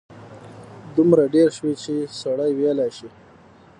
دومره 0.95 1.23
ډېر 1.35 1.49
شوي 1.57 1.73
چې 1.83 1.93
سړی 2.21 2.51
ویلای 2.53 2.91
شي. 2.97 3.09